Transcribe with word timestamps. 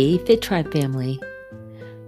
Hey, 0.00 0.16
Fit 0.16 0.40
Tribe 0.40 0.72
family. 0.72 1.20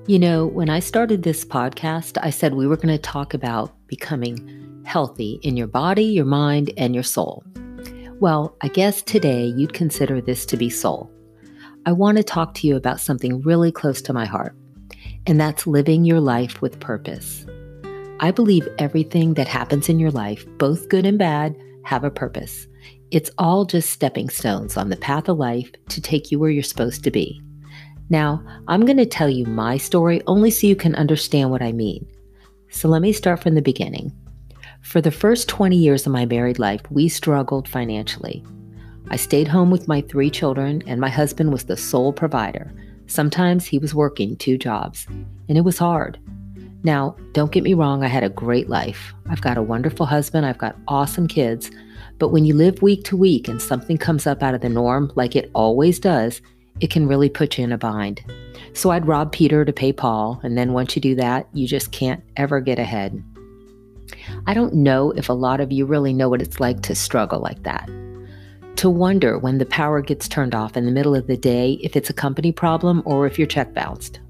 You 0.07 0.19
know, 0.19 0.47
when 0.47 0.71
I 0.71 0.81
started 0.81 1.23
this 1.23 1.45
podcast, 1.45 2.17
I 2.23 2.31
said 2.31 2.55
we 2.55 2.67
were 2.67 2.79
going 2.79 2.89
to 2.89 2.97
talk 2.97 3.35
about 3.35 3.75
becoming 3.87 4.83
healthy 4.87 5.39
in 5.43 5.59
your 5.59 5.67
body, 5.67 6.05
your 6.05 6.25
mind, 6.25 6.73
and 6.79 6.95
your 6.95 7.05
soul. 7.05 7.45
Well, 8.19 8.57
I 8.63 8.69
guess 8.69 9.03
today 9.03 9.45
you'd 9.45 9.75
consider 9.75 10.23
this 10.23 10.47
to 10.47 10.57
be 10.57 10.71
soul. 10.71 11.11
I 11.85 11.93
want 11.93 12.17
to 12.17 12.23
talk 12.23 12.55
to 12.55 12.67
you 12.67 12.77
about 12.77 12.99
something 12.99 13.43
really 13.43 13.71
close 13.71 14.01
to 14.03 14.15
my 14.15 14.25
heart, 14.25 14.57
and 15.27 15.39
that's 15.39 15.67
living 15.67 16.07
your 16.07 16.21
life 16.21 16.63
with 16.63 16.81
purpose. 16.81 17.45
I 18.21 18.31
believe 18.31 18.67
everything 18.79 19.35
that 19.35 19.49
happens 19.49 19.91
in 19.91 20.01
your 20.01 20.13
life, 20.13 20.47
both 20.57 20.89
good 20.89 21.05
and 21.05 21.19
bad, 21.19 21.55
have 21.85 22.05
a 22.05 22.11
purpose. 22.11 22.67
It's 23.11 23.31
all 23.37 23.67
just 23.67 23.91
stepping 23.91 24.31
stones 24.31 24.79
on 24.79 24.89
the 24.89 24.97
path 24.97 25.29
of 25.29 25.37
life 25.37 25.71
to 25.91 26.01
take 26.01 26.33
you 26.33 26.39
where 26.39 26.49
you're 26.49 26.63
supposed 26.63 27.05
to 27.05 27.11
be. 27.11 27.43
Now, 28.11 28.45
I'm 28.69 28.85
going 28.85 28.99
to 28.99 29.07
tell 29.07 29.29
you 29.29 29.47
my 29.47 29.79
story 29.79 30.23
only 30.27 30.51
so 30.51 30.67
you 30.67 30.77
can 30.77 30.95
understand 30.95 31.51
what 31.51 31.63
I 31.63 31.73
mean. 31.73 32.07
So 32.71 32.89
let 32.89 33.03
me 33.03 33.13
start 33.13 33.43
from 33.43 33.55
the 33.55 33.63
beginning. 33.63 34.13
For 34.83 35.01
the 35.01 35.11
first 35.11 35.49
20 35.49 35.77
years 35.77 36.07
of 36.07 36.13
my 36.13 36.27
married 36.27 36.59
life, 36.59 36.81
we 36.91 37.09
struggled 37.09 37.69
financially. 37.69 38.45
I 39.11 39.17
stayed 39.17 39.49
home 39.49 39.71
with 39.71 39.89
my 39.89 40.01
three 40.01 40.31
children, 40.31 40.83
and 40.87 41.01
my 41.01 41.09
husband 41.09 41.53
was 41.53 41.65
the 41.65 41.77
sole 41.77 42.13
provider. 42.13 42.73
Sometimes 43.07 43.67
he 43.67 43.79
was 43.79 43.95
working 43.95 44.37
two 44.37 44.57
jobs, 44.57 45.07
and 45.49 45.59
it 45.59 45.63
was 45.63 45.79
hard. 45.79 46.19
Now, 46.85 47.17
don't 47.33 47.53
get 47.53 47.63
me 47.63 47.75
wrong, 47.75 48.03
I 48.03 48.09
had 48.09 48.25
a 48.25 48.29
great 48.29 48.69
life. 48.69 49.13
I've 49.29 49.41
got 49.41 49.59
a 49.59 49.63
wonderful 49.63 50.07
husband, 50.07 50.47
I've 50.47 50.59
got 50.59 50.77
awesome 50.89 51.29
kids, 51.29 51.71
but 52.19 52.31
when 52.31 52.45
you 52.45 52.55
live 52.55 52.83
week 52.83 53.05
to 53.05 53.17
week 53.17 53.49
and 53.49 53.63
something 53.63 53.99
comes 53.99 54.27
up 54.27 54.43
out 54.43 54.55
of 54.55 54.63
the 54.63 54.69
norm, 54.69 55.13
like 55.15 55.37
it 55.37 55.51
always 55.55 55.99
does, 56.01 56.41
it 56.81 56.91
can 56.91 57.07
really 57.07 57.29
put 57.29 57.59
you 57.59 57.65
in 57.65 57.73
a 57.73 57.79
bind. 57.79 58.23
So 58.75 58.91
I'd 58.91 59.07
rob 59.07 59.33
Peter 59.33 59.65
to 59.65 59.73
pay 59.73 59.93
Paul, 59.93 60.41
and 60.43 60.57
then 60.57 60.73
once 60.73 60.97
you 60.97 61.03
do 61.03 61.15
that, 61.17 61.47
you 61.53 61.67
just 61.67 61.93
can't 61.93 62.23
ever 62.37 62.61
get 62.61 62.79
ahead. 62.79 63.23
I 64.47 64.55
don't 64.55 64.75
know 64.75 65.11
if 65.13 65.29
a 65.29 65.35
lot 65.35 65.61
of 65.61 65.73
you 65.73 65.85
really 65.85 66.13
know 66.13 66.29
what 66.29 66.43
it's 66.43 66.61
like 66.61 66.83
to 66.83 66.95
struggle 66.95 67.41
like 67.41 67.63
that. 67.63 67.89
To 68.77 68.91
wonder 68.91 69.39
when 69.39 69.59
the 69.59 69.67
power 69.67 70.01
gets 70.01 70.27
turned 70.27 70.55
off 70.55 70.77
in 70.77 70.87
the 70.87 70.93
middle 70.93 71.15
of 71.15 71.27
the 71.27 71.37
day 71.37 71.79
if 71.83 71.97
it's 71.97 72.11
a 72.11 72.15
company 72.15 72.51
problem 72.51 73.03
or 73.05 73.27
if 73.27 73.39
your 73.39 73.47
check 73.47 73.75
bounced. 73.75 74.21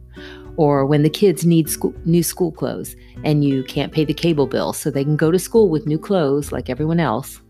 Or 0.57 0.85
when 0.85 1.03
the 1.03 1.11
kids 1.11 1.47
need 1.47 1.71
school, 1.71 1.95
new 2.05 2.23
school 2.23 2.53
clothes 2.53 2.95
and 3.25 3.45
you 3.45 3.63
can't 3.65 3.93
pay 3.93 4.05
the 4.05 4.13
cable 4.13 4.47
bill 4.47 4.73
so 4.73 4.91
they 4.91 5.05
can 5.05 5.17
go 5.17 5.31
to 5.31 5.39
school 5.39 5.71
with 5.71 5.87
new 5.87 5.99
clothes 5.99 6.53
like 6.53 6.69
everyone 6.69 7.01
else. 7.01 7.41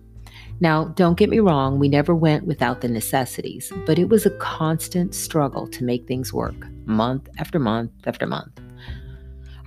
Now, 0.62 0.84
don't 0.84 1.18
get 1.18 1.28
me 1.28 1.40
wrong, 1.40 1.80
we 1.80 1.88
never 1.88 2.14
went 2.14 2.46
without 2.46 2.82
the 2.82 2.88
necessities, 2.88 3.72
but 3.84 3.98
it 3.98 4.08
was 4.08 4.26
a 4.26 4.38
constant 4.38 5.12
struggle 5.12 5.66
to 5.66 5.82
make 5.82 6.06
things 6.06 6.32
work, 6.32 6.54
month 6.84 7.28
after 7.38 7.58
month 7.58 7.90
after 8.06 8.28
month. 8.28 8.60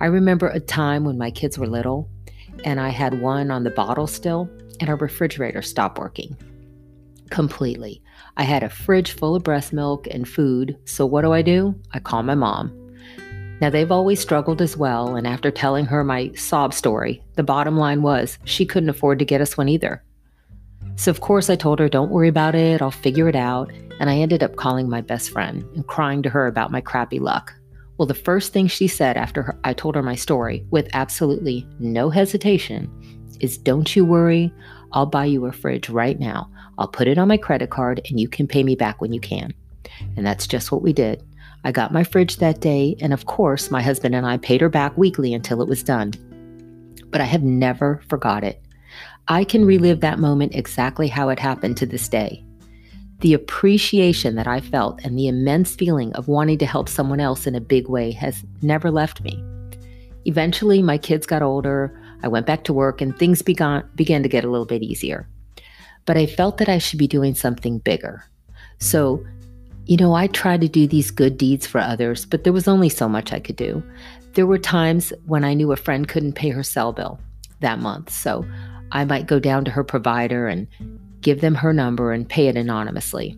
I 0.00 0.06
remember 0.06 0.48
a 0.48 0.58
time 0.58 1.04
when 1.04 1.18
my 1.18 1.30
kids 1.30 1.58
were 1.58 1.66
little 1.66 2.08
and 2.64 2.80
I 2.80 2.88
had 2.88 3.20
one 3.20 3.50
on 3.50 3.62
the 3.62 3.70
bottle 3.70 4.06
still, 4.06 4.48
and 4.80 4.88
our 4.88 4.96
refrigerator 4.96 5.60
stopped 5.60 5.98
working 5.98 6.34
completely. 7.28 8.00
I 8.38 8.44
had 8.44 8.62
a 8.62 8.70
fridge 8.70 9.12
full 9.12 9.36
of 9.36 9.44
breast 9.44 9.74
milk 9.74 10.06
and 10.10 10.26
food, 10.26 10.78
so 10.86 11.04
what 11.04 11.20
do 11.22 11.32
I 11.34 11.42
do? 11.42 11.74
I 11.92 11.98
call 11.98 12.22
my 12.22 12.36
mom. 12.36 12.72
Now, 13.60 13.68
they've 13.68 13.92
always 13.92 14.20
struggled 14.20 14.62
as 14.62 14.78
well, 14.78 15.14
and 15.14 15.26
after 15.26 15.50
telling 15.50 15.84
her 15.84 16.02
my 16.02 16.32
sob 16.36 16.72
story, 16.72 17.22
the 17.34 17.42
bottom 17.42 17.76
line 17.76 18.00
was 18.00 18.38
she 18.44 18.64
couldn't 18.64 18.88
afford 18.88 19.18
to 19.18 19.26
get 19.26 19.42
us 19.42 19.58
one 19.58 19.68
either. 19.68 20.02
So, 20.96 21.10
of 21.10 21.20
course, 21.20 21.50
I 21.50 21.56
told 21.56 21.78
her, 21.78 21.88
don't 21.88 22.10
worry 22.10 22.28
about 22.28 22.54
it, 22.54 22.80
I'll 22.80 22.90
figure 22.90 23.28
it 23.28 23.36
out. 23.36 23.70
And 24.00 24.10
I 24.10 24.16
ended 24.16 24.42
up 24.42 24.56
calling 24.56 24.88
my 24.88 25.00
best 25.00 25.30
friend 25.30 25.62
and 25.74 25.86
crying 25.86 26.22
to 26.22 26.30
her 26.30 26.46
about 26.46 26.70
my 26.70 26.80
crappy 26.80 27.18
luck. 27.18 27.54
Well, 27.98 28.06
the 28.06 28.14
first 28.14 28.52
thing 28.52 28.66
she 28.66 28.88
said 28.88 29.16
after 29.16 29.42
her, 29.42 29.60
I 29.64 29.72
told 29.72 29.94
her 29.94 30.02
my 30.02 30.14
story, 30.14 30.66
with 30.70 30.88
absolutely 30.92 31.66
no 31.78 32.10
hesitation, 32.10 32.90
is 33.40 33.56
Don't 33.56 33.94
you 33.94 34.04
worry, 34.04 34.52
I'll 34.92 35.06
buy 35.06 35.26
you 35.26 35.46
a 35.46 35.52
fridge 35.52 35.88
right 35.88 36.18
now. 36.18 36.50
I'll 36.78 36.88
put 36.88 37.08
it 37.08 37.18
on 37.18 37.28
my 37.28 37.36
credit 37.36 37.70
card 37.70 38.00
and 38.08 38.20
you 38.20 38.28
can 38.28 38.46
pay 38.46 38.62
me 38.62 38.74
back 38.74 39.00
when 39.00 39.12
you 39.12 39.20
can. 39.20 39.52
And 40.16 40.26
that's 40.26 40.46
just 40.46 40.72
what 40.72 40.82
we 40.82 40.92
did. 40.92 41.22
I 41.64 41.72
got 41.72 41.92
my 41.92 42.04
fridge 42.04 42.36
that 42.36 42.60
day, 42.60 42.96
and 43.00 43.12
of 43.12 43.26
course, 43.26 43.70
my 43.70 43.82
husband 43.82 44.14
and 44.14 44.26
I 44.26 44.36
paid 44.36 44.60
her 44.60 44.68
back 44.68 44.96
weekly 44.96 45.34
until 45.34 45.62
it 45.62 45.68
was 45.68 45.82
done. 45.82 46.12
But 47.10 47.20
I 47.20 47.24
have 47.24 47.42
never 47.42 48.02
forgot 48.08 48.44
it. 48.44 48.62
I 49.28 49.42
can 49.42 49.64
relive 49.64 50.00
that 50.00 50.20
moment 50.20 50.54
exactly 50.54 51.08
how 51.08 51.30
it 51.30 51.40
happened 51.40 51.76
to 51.78 51.86
this 51.86 52.08
day. 52.08 52.44
The 53.20 53.34
appreciation 53.34 54.36
that 54.36 54.46
I 54.46 54.60
felt 54.60 55.04
and 55.04 55.18
the 55.18 55.26
immense 55.26 55.74
feeling 55.74 56.12
of 56.12 56.28
wanting 56.28 56.58
to 56.58 56.66
help 56.66 56.88
someone 56.88 57.18
else 57.18 57.46
in 57.46 57.56
a 57.56 57.60
big 57.60 57.88
way 57.88 58.12
has 58.12 58.44
never 58.62 58.90
left 58.90 59.22
me. 59.22 59.42
Eventually, 60.26 60.80
my 60.80 60.96
kids 60.96 61.26
got 61.26 61.42
older, 61.42 62.00
I 62.22 62.28
went 62.28 62.46
back 62.46 62.64
to 62.64 62.72
work, 62.72 63.00
and 63.00 63.18
things 63.18 63.42
began, 63.42 63.88
began 63.96 64.22
to 64.22 64.28
get 64.28 64.44
a 64.44 64.50
little 64.50 64.66
bit 64.66 64.82
easier. 64.82 65.28
But 66.04 66.16
I 66.16 66.26
felt 66.26 66.58
that 66.58 66.68
I 66.68 66.78
should 66.78 66.98
be 66.98 67.08
doing 67.08 67.34
something 67.34 67.78
bigger. 67.78 68.24
So, 68.78 69.24
you 69.86 69.96
know, 69.96 70.14
I 70.14 70.28
tried 70.28 70.60
to 70.60 70.68
do 70.68 70.86
these 70.86 71.10
good 71.10 71.36
deeds 71.36 71.66
for 71.66 71.80
others, 71.80 72.26
but 72.26 72.44
there 72.44 72.52
was 72.52 72.68
only 72.68 72.88
so 72.88 73.08
much 73.08 73.32
I 73.32 73.40
could 73.40 73.56
do. 73.56 73.82
There 74.34 74.46
were 74.46 74.58
times 74.58 75.12
when 75.24 75.42
I 75.42 75.54
knew 75.54 75.72
a 75.72 75.76
friend 75.76 76.06
couldn't 76.06 76.34
pay 76.34 76.50
her 76.50 76.62
cell 76.62 76.92
bill 76.92 77.18
that 77.60 77.78
month, 77.80 78.10
so 78.10 78.44
I 78.92 79.04
might 79.04 79.26
go 79.26 79.38
down 79.38 79.64
to 79.64 79.70
her 79.70 79.84
provider 79.84 80.46
and 80.46 80.66
give 81.20 81.40
them 81.40 81.54
her 81.54 81.72
number 81.72 82.12
and 82.12 82.28
pay 82.28 82.48
it 82.48 82.56
anonymously. 82.56 83.36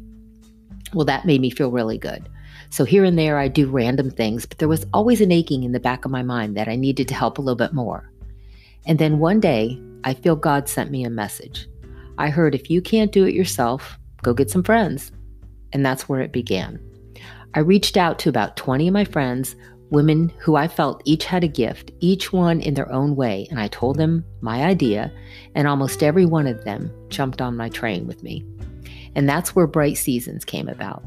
Well, 0.94 1.06
that 1.06 1.26
made 1.26 1.40
me 1.40 1.50
feel 1.50 1.70
really 1.70 1.98
good. 1.98 2.28
So 2.70 2.84
here 2.84 3.04
and 3.04 3.18
there, 3.18 3.38
I 3.38 3.48
do 3.48 3.68
random 3.68 4.10
things, 4.10 4.44
but 4.44 4.58
there 4.58 4.68
was 4.68 4.86
always 4.92 5.20
an 5.20 5.32
aching 5.32 5.64
in 5.64 5.72
the 5.72 5.80
back 5.80 6.04
of 6.04 6.10
my 6.10 6.22
mind 6.22 6.56
that 6.56 6.68
I 6.68 6.76
needed 6.76 7.08
to 7.08 7.14
help 7.14 7.38
a 7.38 7.42
little 7.42 7.56
bit 7.56 7.72
more. 7.72 8.10
And 8.86 8.98
then 8.98 9.18
one 9.18 9.40
day, 9.40 9.80
I 10.04 10.14
feel 10.14 10.36
God 10.36 10.68
sent 10.68 10.90
me 10.90 11.04
a 11.04 11.10
message. 11.10 11.68
I 12.18 12.30
heard 12.30 12.54
if 12.54 12.70
you 12.70 12.82
can't 12.82 13.12
do 13.12 13.24
it 13.24 13.34
yourself, 13.34 13.98
go 14.22 14.34
get 14.34 14.50
some 14.50 14.62
friends. 14.62 15.12
And 15.72 15.84
that's 15.84 16.08
where 16.08 16.20
it 16.20 16.32
began. 16.32 16.80
I 17.54 17.60
reached 17.60 17.96
out 17.96 18.18
to 18.20 18.28
about 18.28 18.56
20 18.56 18.88
of 18.88 18.94
my 18.94 19.04
friends 19.04 19.56
women 19.90 20.32
who 20.38 20.56
I 20.56 20.68
felt 20.68 21.02
each 21.04 21.24
had 21.24 21.44
a 21.44 21.48
gift, 21.48 21.90
each 22.00 22.32
one 22.32 22.60
in 22.60 22.74
their 22.74 22.90
own 22.92 23.16
way, 23.16 23.46
and 23.50 23.58
I 23.58 23.68
told 23.68 23.96
them 23.96 24.24
my 24.40 24.64
idea, 24.64 25.12
and 25.54 25.66
almost 25.66 26.02
every 26.02 26.26
one 26.26 26.46
of 26.46 26.64
them 26.64 26.92
jumped 27.08 27.40
on 27.40 27.56
my 27.56 27.68
train 27.68 28.06
with 28.06 28.22
me. 28.22 28.44
And 29.14 29.28
that's 29.28 29.56
where 29.56 29.66
Bright 29.66 29.96
Seasons 29.96 30.44
came 30.44 30.68
about. 30.68 31.02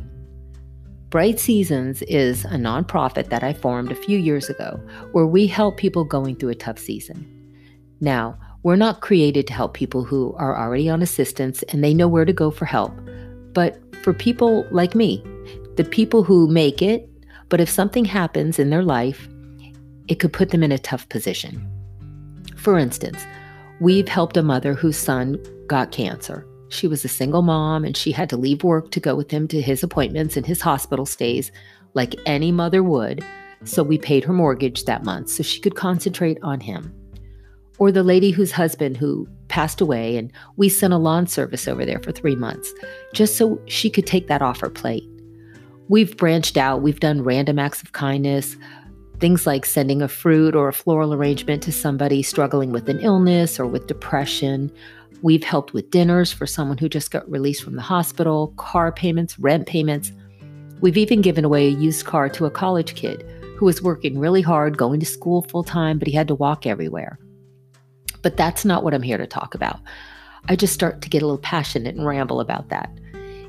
Bright 1.09 1.39
Seasons 1.39 2.01
is 2.03 2.45
a 2.45 2.51
nonprofit 2.51 3.29
that 3.29 3.43
I 3.43 3.53
formed 3.53 3.91
a 3.91 3.95
few 3.95 4.17
years 4.17 4.49
ago 4.49 4.79
where 5.11 5.27
we 5.27 5.45
help 5.45 5.77
people 5.77 6.05
going 6.05 6.35
through 6.35 6.49
a 6.49 6.55
tough 6.55 6.79
season. 6.79 7.27
Now, 7.99 8.37
we're 8.63 8.77
not 8.77 9.01
created 9.01 9.45
to 9.47 9.53
help 9.53 9.73
people 9.73 10.03
who 10.03 10.33
are 10.37 10.57
already 10.57 10.89
on 10.89 11.01
assistance 11.01 11.63
and 11.63 11.83
they 11.83 11.93
know 11.93 12.07
where 12.07 12.25
to 12.25 12.33
go 12.33 12.49
for 12.49 12.65
help, 12.65 12.93
but 13.53 13.77
for 14.03 14.13
people 14.13 14.65
like 14.71 14.95
me, 14.95 15.23
the 15.75 15.83
people 15.83 16.23
who 16.23 16.47
make 16.47 16.81
it 16.81 17.10
but 17.51 17.61
if 17.61 17.69
something 17.69 18.05
happens 18.05 18.57
in 18.57 18.71
their 18.71 18.81
life, 18.81 19.27
it 20.07 20.15
could 20.15 20.33
put 20.33 20.49
them 20.49 20.63
in 20.63 20.71
a 20.71 20.79
tough 20.79 21.07
position. 21.09 21.69
For 22.55 22.79
instance, 22.79 23.23
we've 23.79 24.07
helped 24.07 24.37
a 24.37 24.41
mother 24.41 24.73
whose 24.73 24.97
son 24.97 25.37
got 25.67 25.91
cancer. 25.91 26.47
She 26.69 26.87
was 26.87 27.03
a 27.03 27.09
single 27.09 27.41
mom 27.41 27.83
and 27.83 27.95
she 27.95 28.13
had 28.13 28.29
to 28.29 28.37
leave 28.37 28.63
work 28.63 28.91
to 28.91 28.99
go 28.99 29.15
with 29.15 29.29
him 29.29 29.47
to 29.49 29.61
his 29.61 29.83
appointments 29.83 30.37
and 30.37 30.45
his 30.45 30.61
hospital 30.61 31.05
stays 31.05 31.51
like 31.93 32.15
any 32.25 32.51
mother 32.51 32.81
would. 32.81 33.23
So 33.65 33.83
we 33.83 33.97
paid 33.97 34.23
her 34.23 34.33
mortgage 34.33 34.85
that 34.85 35.03
month 35.03 35.29
so 35.29 35.43
she 35.43 35.59
could 35.59 35.75
concentrate 35.75 36.37
on 36.41 36.61
him. 36.61 36.93
Or 37.79 37.91
the 37.91 38.03
lady 38.03 38.31
whose 38.31 38.53
husband 38.53 38.95
who 38.95 39.27
passed 39.49 39.81
away 39.81 40.15
and 40.15 40.31
we 40.55 40.69
sent 40.69 40.93
a 40.93 40.97
lawn 40.97 41.27
service 41.27 41.67
over 41.67 41.85
there 41.85 41.99
for 41.99 42.13
3 42.13 42.35
months 42.37 42.71
just 43.13 43.35
so 43.35 43.59
she 43.65 43.89
could 43.89 44.07
take 44.07 44.27
that 44.29 44.41
off 44.41 44.61
her 44.61 44.69
plate. 44.69 45.03
We've 45.91 46.15
branched 46.15 46.55
out, 46.55 46.81
we've 46.81 47.01
done 47.01 47.21
random 47.21 47.59
acts 47.59 47.81
of 47.81 47.91
kindness, 47.91 48.55
things 49.19 49.45
like 49.45 49.65
sending 49.65 50.01
a 50.01 50.07
fruit 50.07 50.55
or 50.55 50.69
a 50.69 50.73
floral 50.73 51.13
arrangement 51.13 51.61
to 51.63 51.73
somebody 51.73 52.23
struggling 52.23 52.71
with 52.71 52.87
an 52.87 53.01
illness 53.01 53.59
or 53.59 53.65
with 53.65 53.87
depression. 53.87 54.71
We've 55.21 55.43
helped 55.43 55.73
with 55.73 55.91
dinners 55.91 56.31
for 56.31 56.47
someone 56.47 56.77
who 56.77 56.87
just 56.87 57.11
got 57.11 57.29
released 57.29 57.61
from 57.61 57.75
the 57.75 57.81
hospital, 57.81 58.53
car 58.55 58.93
payments, 58.93 59.37
rent 59.37 59.67
payments. 59.67 60.13
We've 60.79 60.95
even 60.95 61.19
given 61.19 61.43
away 61.43 61.67
a 61.67 61.71
used 61.71 62.05
car 62.05 62.29
to 62.29 62.45
a 62.45 62.51
college 62.51 62.95
kid 62.95 63.25
who 63.57 63.65
was 63.65 63.81
working 63.81 64.17
really 64.17 64.41
hard, 64.41 64.77
going 64.77 65.01
to 65.01 65.05
school 65.05 65.41
full 65.41 65.65
time, 65.65 65.99
but 65.99 66.07
he 66.07 66.13
had 66.13 66.29
to 66.29 66.35
walk 66.35 66.65
everywhere. 66.65 67.19
But 68.21 68.37
that's 68.37 68.63
not 68.63 68.85
what 68.85 68.93
I'm 68.93 69.01
here 69.01 69.17
to 69.17 69.27
talk 69.27 69.55
about. 69.55 69.81
I 70.47 70.55
just 70.55 70.73
start 70.73 71.01
to 71.01 71.09
get 71.09 71.21
a 71.21 71.25
little 71.25 71.37
passionate 71.37 71.95
and 71.95 72.05
ramble 72.05 72.39
about 72.39 72.69
that. 72.69 72.89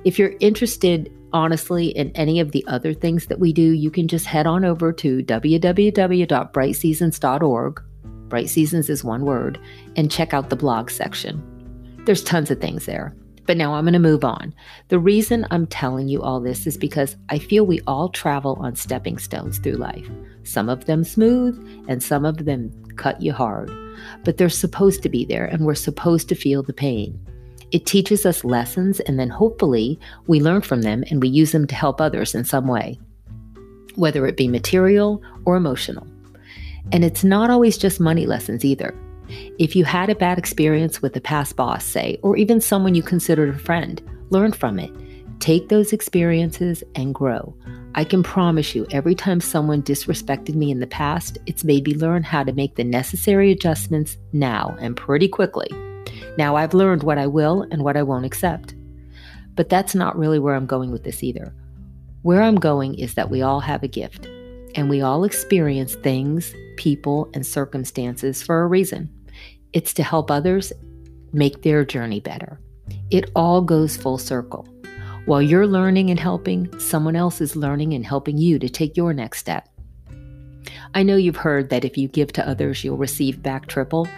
If 0.05 0.19
you're 0.19 0.35
interested 0.41 1.13
honestly, 1.33 1.89
in 1.89 2.13
any 2.13 2.39
of 2.41 2.53
the 2.53 2.65
other 2.67 2.95
things 2.95 3.27
that 3.27 3.41
we 3.41 3.53
do, 3.53 3.73
you 3.73 3.91
can 3.91 4.09
just 4.09 4.25
head 4.27 4.47
on 4.47 4.65
over 4.65 4.93
to 4.93 5.23
www.brightseasons.org. 5.23 7.83
Bright 8.29 8.49
Seasons 8.49 8.89
is 8.89 9.05
one 9.05 9.25
word, 9.25 9.61
and 9.97 10.09
check 10.11 10.33
out 10.35 10.51
the 10.51 10.57
blog 10.57 10.91
section. 10.91 11.41
There's 12.05 12.25
tons 12.25 12.51
of 12.51 12.61
things 12.61 12.87
there. 12.87 13.15
But 13.45 13.57
now 13.57 13.75
I'm 13.75 13.85
going 13.85 13.93
to 13.95 13.99
move 13.99 14.25
on. 14.25 14.55
The 14.89 15.01
reason 15.01 15.49
I'm 15.51 15.67
telling 15.67 16.07
you 16.09 16.23
all 16.23 16.41
this 16.41 16.65
is 16.67 16.77
because 16.77 17.17
I 17.29 17.41
feel 17.41 17.67
we 17.67 17.81
all 17.89 18.09
travel 18.09 18.57
on 18.61 18.77
stepping 18.77 19.19
stones 19.19 19.59
through 19.59 19.73
life. 19.73 20.09
Some 20.45 20.69
of 20.69 20.85
them 20.85 21.03
smooth 21.03 21.59
and 21.89 22.01
some 22.01 22.25
of 22.25 22.45
them 22.45 22.71
cut 22.97 23.21
you 23.21 23.33
hard. 23.33 23.69
But 24.23 24.37
they're 24.37 24.49
supposed 24.49 25.03
to 25.03 25.09
be 25.09 25.25
there 25.25 25.45
and 25.45 25.67
we're 25.67 25.75
supposed 25.75 26.29
to 26.29 26.37
feel 26.37 26.63
the 26.63 26.73
pain. 26.73 27.19
It 27.73 27.87
teaches 27.87 28.27
us 28.27 28.45
lessons 28.45 29.01
and 29.01 29.19
then 29.19 29.31
hopefully 29.31 29.99
we 30.27 30.41
learn 30.41 30.61
from 30.61 30.83
them 30.83 31.05
and 31.11 31.23
we 31.23 31.29
use 31.29 31.53
them 31.53 31.67
to 31.67 31.75
help 31.75 32.01
others 32.01 32.35
in 32.35 32.45
some 32.45 32.69
way, 32.69 32.99
whether 33.95 34.27
it 34.27 34.37
be 34.37 34.47
material 34.47 35.23
or 35.47 35.57
emotional. 35.57 36.07
And 36.93 37.03
it's 37.03 37.25
not 37.25 37.49
always 37.49 37.79
just 37.79 37.99
money 37.99 38.27
lessons 38.27 38.65
either. 38.65 38.95
If 39.59 39.75
you 39.75 39.85
had 39.85 40.11
a 40.11 40.15
bad 40.15 40.37
experience 40.37 41.01
with 41.01 41.17
a 41.17 41.21
past 41.21 41.57
boss, 41.57 41.85
say, 41.85 42.19
or 42.23 42.37
even 42.37 42.61
someone 42.61 42.95
you 42.95 43.03
considered 43.03 43.55
a 43.55 43.59
friend, 43.59 44.03
learn 44.29 44.53
from 44.53 44.79
it. 44.79 44.91
Take 45.41 45.71
those 45.71 45.93
experiences 45.93 46.85
and 46.95 47.15
grow. 47.15 47.57
I 47.95 48.05
can 48.05 48.23
promise 48.23 48.75
you, 48.75 48.87
every 48.91 49.15
time 49.15 49.41
someone 49.41 49.83
disrespected 49.83 50.55
me 50.55 50.71
in 50.71 50.81
the 50.81 50.87
past, 50.87 51.39
it's 51.47 51.65
made 51.65 51.87
me 51.87 51.95
learn 51.95 52.23
how 52.23 52.45
to 52.45 52.53
make 52.53 52.77
the 52.77 52.85
necessary 52.85 53.51
adjustments 53.51 54.19
now 54.33 54.77
and 54.79 54.97
pretty 54.97 55.29
quickly. 55.29 55.69
Now 56.39 56.57
I've 56.57 56.75
learned 56.75 57.03
what 57.03 57.19
I 57.19 57.27
will 57.27 57.67
and 57.71 57.83
what 57.83 57.97
I 57.97 58.03
won't 58.03 58.25
accept. 58.25 58.75
But 59.55 59.69
that's 59.69 59.95
not 59.95 60.19
really 60.19 60.39
where 60.39 60.55
I'm 60.55 60.67
going 60.67 60.91
with 60.91 61.05
this 61.05 61.23
either. 61.23 61.55
Where 62.23 62.43
I'm 62.43 62.57
going 62.57 62.95
is 62.95 63.15
that 63.15 63.31
we 63.31 63.43
all 63.43 63.61
have 63.61 63.83
a 63.83 63.89
gift, 63.89 64.27
and 64.75 64.89
we 64.89 65.03
all 65.03 65.25
experience 65.25 65.95
things, 65.95 66.55
people, 66.77 67.31
and 67.35 67.47
circumstances 67.47 68.43
for 68.43 68.63
a 68.63 68.67
reason. 68.67 69.11
It's 69.73 69.93
to 69.95 70.03
help 70.03 70.31
others 70.31 70.73
make 71.33 71.63
their 71.63 71.85
journey 71.85 72.21
better. 72.21 72.61
It 73.11 73.31
all 73.35 73.61
goes 73.61 73.97
full 73.97 74.19
circle. 74.19 74.67
While 75.27 75.43
you're 75.43 75.67
learning 75.67 76.11
and 76.11 76.19
helping, 76.19 76.79
someone 76.81 77.17
else 77.17 77.41
is 77.41 77.57
learning 77.57 77.93
and 77.93 78.05
helping 78.05 78.39
you 78.39 78.59
to 78.59 78.69
take 78.69 78.97
your 78.97 79.13
next 79.13 79.39
step. 79.39 79.69
I 80.95 81.03
know 81.03 81.17
you've 81.17 81.37
heard 81.37 81.71
that 81.71 81.85
if 81.85 81.97
you 81.97 82.09
give 82.09 82.33
to 82.33 82.49
others, 82.49 82.83
you'll 82.83 82.97
receive 82.97 83.43
back 83.43 83.67
triple. 83.67 84.09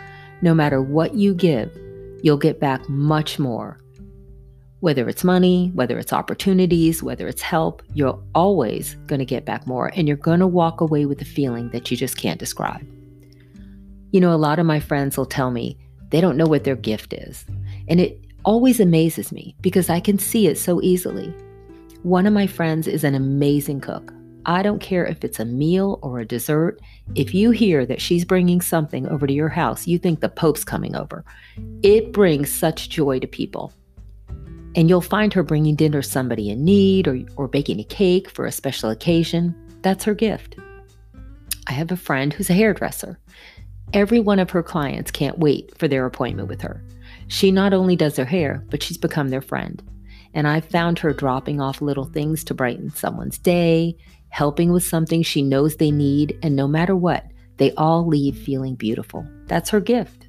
No 0.42 0.54
matter 0.54 0.82
what 0.82 1.14
you 1.14 1.34
give, 1.34 1.76
you'll 2.24 2.38
get 2.38 2.58
back 2.58 2.88
much 2.88 3.38
more. 3.38 3.78
Whether 4.80 5.10
it's 5.10 5.24
money, 5.24 5.70
whether 5.74 5.98
it's 5.98 6.12
opportunities, 6.12 7.02
whether 7.02 7.28
it's 7.28 7.42
help, 7.42 7.82
you're 7.92 8.18
always 8.34 8.94
going 9.06 9.18
to 9.18 9.26
get 9.26 9.44
back 9.44 9.66
more 9.66 9.92
and 9.94 10.08
you're 10.08 10.16
going 10.16 10.40
to 10.40 10.46
walk 10.46 10.80
away 10.80 11.04
with 11.04 11.20
a 11.20 11.26
feeling 11.26 11.68
that 11.72 11.90
you 11.90 11.98
just 11.98 12.16
can't 12.16 12.40
describe. 12.40 12.82
You 14.10 14.22
know, 14.22 14.32
a 14.32 14.40
lot 14.40 14.58
of 14.58 14.64
my 14.64 14.80
friends 14.80 15.18
will 15.18 15.26
tell 15.26 15.50
me 15.50 15.76
they 16.08 16.22
don't 16.22 16.38
know 16.38 16.46
what 16.46 16.64
their 16.64 16.76
gift 16.76 17.12
is. 17.12 17.44
And 17.88 18.00
it 18.00 18.18
always 18.46 18.80
amazes 18.80 19.30
me 19.30 19.54
because 19.60 19.90
I 19.90 20.00
can 20.00 20.18
see 20.18 20.46
it 20.46 20.56
so 20.56 20.80
easily. 20.80 21.28
One 22.04 22.26
of 22.26 22.32
my 22.32 22.46
friends 22.46 22.86
is 22.86 23.04
an 23.04 23.14
amazing 23.14 23.82
cook. 23.82 24.14
I 24.46 24.62
don't 24.62 24.80
care 24.80 25.06
if 25.06 25.24
it's 25.24 25.40
a 25.40 25.44
meal 25.44 25.98
or 26.02 26.20
a 26.20 26.26
dessert. 26.26 26.80
If 27.14 27.34
you 27.34 27.50
hear 27.50 27.86
that 27.86 28.00
she's 28.00 28.24
bringing 28.24 28.60
something 28.60 29.08
over 29.08 29.26
to 29.26 29.32
your 29.32 29.48
house, 29.48 29.86
you 29.86 29.98
think 29.98 30.20
the 30.20 30.28
Pope's 30.28 30.64
coming 30.64 30.94
over. 30.94 31.24
It 31.82 32.12
brings 32.12 32.52
such 32.52 32.90
joy 32.90 33.20
to 33.20 33.26
people. 33.26 33.72
And 34.76 34.88
you'll 34.88 35.00
find 35.00 35.32
her 35.32 35.42
bringing 35.42 35.76
dinner 35.76 36.02
to 36.02 36.08
somebody 36.08 36.50
in 36.50 36.64
need 36.64 37.08
or, 37.08 37.20
or 37.36 37.48
baking 37.48 37.80
a 37.80 37.84
cake 37.84 38.28
for 38.28 38.44
a 38.44 38.52
special 38.52 38.90
occasion. 38.90 39.54
That's 39.82 40.04
her 40.04 40.14
gift. 40.14 40.56
I 41.66 41.72
have 41.72 41.90
a 41.90 41.96
friend 41.96 42.32
who's 42.32 42.50
a 42.50 42.54
hairdresser. 42.54 43.18
Every 43.92 44.20
one 44.20 44.40
of 44.40 44.50
her 44.50 44.62
clients 44.62 45.10
can't 45.10 45.38
wait 45.38 45.76
for 45.78 45.88
their 45.88 46.04
appointment 46.04 46.48
with 46.48 46.60
her. 46.62 46.82
She 47.28 47.50
not 47.50 47.72
only 47.72 47.96
does 47.96 48.16
their 48.16 48.24
hair, 48.24 48.64
but 48.68 48.82
she's 48.82 48.98
become 48.98 49.28
their 49.28 49.40
friend. 49.40 49.82
And 50.34 50.46
I've 50.46 50.64
found 50.66 50.98
her 50.98 51.12
dropping 51.12 51.60
off 51.60 51.80
little 51.80 52.04
things 52.04 52.44
to 52.44 52.54
brighten 52.54 52.90
someone's 52.90 53.38
day, 53.38 53.96
helping 54.28 54.72
with 54.72 54.82
something 54.84 55.22
she 55.22 55.42
knows 55.42 55.76
they 55.76 55.90
need, 55.90 56.38
and 56.42 56.54
no 56.54 56.68
matter 56.68 56.94
what, 56.96 57.24
they 57.56 57.72
all 57.72 58.06
leave 58.06 58.36
feeling 58.36 58.74
beautiful. 58.74 59.26
That's 59.46 59.70
her 59.70 59.80
gift. 59.80 60.28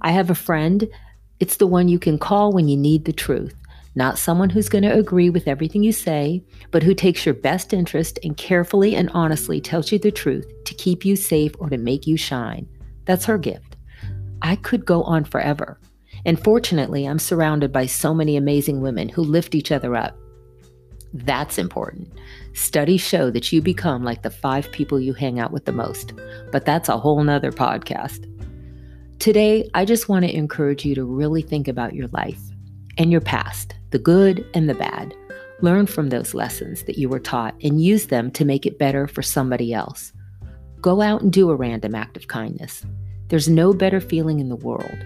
I 0.00 0.12
have 0.12 0.30
a 0.30 0.34
friend, 0.34 0.88
it's 1.40 1.58
the 1.58 1.66
one 1.66 1.88
you 1.88 1.98
can 1.98 2.18
call 2.18 2.52
when 2.52 2.68
you 2.68 2.76
need 2.76 3.04
the 3.04 3.12
truth. 3.12 3.54
Not 3.94 4.18
someone 4.18 4.50
who's 4.50 4.68
going 4.68 4.84
to 4.84 4.98
agree 4.98 5.28
with 5.28 5.48
everything 5.48 5.82
you 5.82 5.92
say, 5.92 6.42
but 6.70 6.82
who 6.82 6.94
takes 6.94 7.26
your 7.26 7.34
best 7.34 7.72
interest 7.72 8.18
and 8.22 8.36
carefully 8.36 8.94
and 8.94 9.10
honestly 9.12 9.60
tells 9.60 9.90
you 9.92 9.98
the 9.98 10.12
truth 10.12 10.46
to 10.64 10.74
keep 10.74 11.04
you 11.04 11.16
safe 11.16 11.52
or 11.58 11.68
to 11.68 11.76
make 11.76 12.06
you 12.06 12.16
shine. 12.16 12.68
That's 13.04 13.24
her 13.24 13.38
gift. 13.38 13.76
I 14.40 14.56
could 14.56 14.86
go 14.86 15.02
on 15.02 15.24
forever. 15.24 15.80
And 16.24 16.42
fortunately, 16.42 17.06
I'm 17.06 17.18
surrounded 17.18 17.72
by 17.72 17.86
so 17.86 18.14
many 18.14 18.36
amazing 18.36 18.80
women 18.80 19.08
who 19.08 19.22
lift 19.22 19.54
each 19.54 19.72
other 19.72 19.94
up. 19.94 20.16
That's 21.14 21.58
important. 21.58 22.12
Studies 22.52 23.00
show 23.00 23.30
that 23.30 23.52
you 23.52 23.62
become 23.62 24.04
like 24.04 24.22
the 24.22 24.30
five 24.30 24.70
people 24.72 25.00
you 25.00 25.14
hang 25.14 25.38
out 25.38 25.52
with 25.52 25.64
the 25.64 25.72
most, 25.72 26.12
but 26.52 26.64
that's 26.64 26.88
a 26.88 26.98
whole 26.98 27.22
nother 27.22 27.52
podcast. 27.52 28.26
Today, 29.18 29.68
I 29.74 29.84
just 29.84 30.08
want 30.08 30.24
to 30.24 30.36
encourage 30.36 30.84
you 30.84 30.94
to 30.94 31.04
really 31.04 31.42
think 31.42 31.66
about 31.66 31.94
your 31.94 32.08
life 32.08 32.40
and 32.98 33.10
your 33.10 33.20
past, 33.20 33.74
the 33.90 33.98
good 33.98 34.46
and 34.54 34.68
the 34.68 34.74
bad. 34.74 35.14
Learn 35.60 35.86
from 35.86 36.08
those 36.08 36.34
lessons 36.34 36.84
that 36.84 36.98
you 36.98 37.08
were 37.08 37.18
taught 37.18 37.54
and 37.62 37.82
use 37.82 38.08
them 38.08 38.30
to 38.32 38.44
make 38.44 38.64
it 38.64 38.78
better 38.78 39.08
for 39.08 39.22
somebody 39.22 39.72
else. 39.72 40.12
Go 40.80 41.00
out 41.00 41.22
and 41.22 41.32
do 41.32 41.50
a 41.50 41.56
random 41.56 41.94
act 41.94 42.16
of 42.16 42.28
kindness. 42.28 42.84
There's 43.28 43.48
no 43.48 43.72
better 43.72 44.00
feeling 44.00 44.40
in 44.40 44.48
the 44.48 44.56
world. 44.56 44.98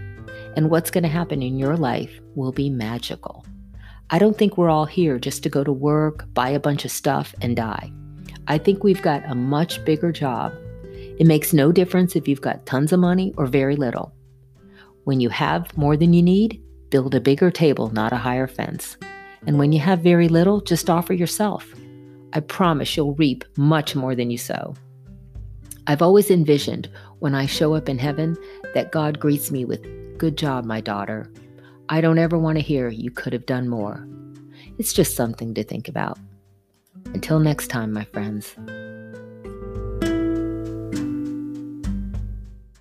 And 0.56 0.70
what's 0.70 0.90
going 0.90 1.02
to 1.02 1.08
happen 1.08 1.43
in 1.43 1.58
your 1.58 1.76
life 1.76 2.20
will 2.34 2.52
be 2.52 2.69
magical. 2.69 3.44
I 4.10 4.19
don't 4.19 4.37
think 4.37 4.58
we're 4.58 4.69
all 4.69 4.84
here 4.84 5.19
just 5.19 5.43
to 5.43 5.49
go 5.49 5.64
to 5.64 5.72
work, 5.72 6.26
buy 6.34 6.50
a 6.50 6.60
bunch 6.60 6.84
of 6.84 6.90
stuff, 6.90 7.34
and 7.40 7.56
die. 7.56 7.90
I 8.49 8.58
think 8.58 8.84
we've 8.84 9.00
got 9.00 9.22
a 9.25 9.34
much 9.34 9.82
bigger 9.84 10.12
job. 10.12 10.52
It 11.19 11.26
makes 11.26 11.52
no 11.52 11.72
difference 11.72 12.16
if 12.16 12.28
you've 12.28 12.40
got 12.40 12.66
tons 12.66 12.93
of 12.93 13.00
money 13.00 13.32
or 13.38 13.46
very 13.46 13.76
little. 13.76 14.12
When 15.04 15.20
you 15.20 15.31
have 15.31 15.76
more 15.76 15.96
than 15.96 16.12
you 16.12 16.22
need, 16.22 16.62
build 16.90 17.14
a 17.14 17.20
bigger 17.20 17.50
table, 17.50 17.90
not 17.90 18.12
a 18.12 18.16
higher 18.16 18.46
fence. 18.46 18.96
And 19.46 19.58
when 19.58 19.72
you 19.72 19.81
have 19.81 20.00
very 20.00 20.28
little, 20.28 20.60
just 20.60 20.90
offer 20.90 21.14
yourself. 21.14 21.66
I 22.34 22.40
promise 22.40 22.96
you'll 22.96 23.14
reap 23.14 23.44
much 23.56 23.96
more 23.96 24.14
than 24.14 24.31
you 24.31 24.38
sow. 24.38 24.75
I've 25.87 26.02
always 26.02 26.31
envisioned 26.31 26.88
when 27.19 27.34
I 27.34 27.46
show 27.46 27.75
up 27.75 27.88
in 27.88 27.98
heaven 27.98 28.37
that 28.75 28.93
God 28.93 29.19
greets 29.19 29.50
me 29.50 29.64
with, 29.64 29.84
Good 30.22 30.38
job, 30.38 30.64
my 30.64 30.80
daughter. 30.80 31.32
I 31.88 32.00
don't 32.00 32.16
ever 32.16 32.38
want 32.38 32.56
to 32.56 32.62
hear 32.62 32.88
you 32.88 33.10
could 33.10 33.32
have 33.32 33.44
done 33.44 33.69
more. 33.69 34.06
It's 34.78 34.92
just 34.92 35.16
something 35.16 35.52
to 35.54 35.64
think 35.64 35.88
about. 35.88 36.16
Until 37.06 37.40
next 37.40 37.66
time, 37.66 37.92
my 37.92 38.04
friends. 38.04 38.54